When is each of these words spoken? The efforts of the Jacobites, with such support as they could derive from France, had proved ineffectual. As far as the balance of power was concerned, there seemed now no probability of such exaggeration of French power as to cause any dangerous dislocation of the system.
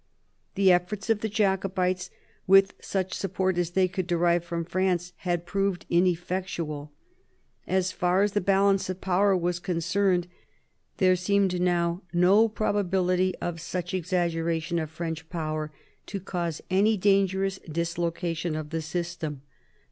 The 0.55 0.71
efforts 0.71 1.11
of 1.11 1.19
the 1.19 1.29
Jacobites, 1.29 2.09
with 2.47 2.73
such 2.81 3.13
support 3.13 3.59
as 3.59 3.69
they 3.69 3.87
could 3.87 4.07
derive 4.07 4.43
from 4.43 4.65
France, 4.65 5.13
had 5.17 5.45
proved 5.45 5.85
ineffectual. 5.91 6.91
As 7.67 7.91
far 7.91 8.23
as 8.23 8.31
the 8.31 8.41
balance 8.41 8.89
of 8.89 8.99
power 8.99 9.37
was 9.37 9.59
concerned, 9.59 10.25
there 10.97 11.15
seemed 11.15 11.61
now 11.61 12.01
no 12.13 12.49
probability 12.49 13.35
of 13.35 13.61
such 13.61 13.93
exaggeration 13.93 14.79
of 14.79 14.89
French 14.89 15.29
power 15.29 15.65
as 15.65 16.03
to 16.07 16.19
cause 16.19 16.63
any 16.71 16.97
dangerous 16.97 17.59
dislocation 17.71 18.55
of 18.55 18.71
the 18.71 18.81
system. 18.81 19.43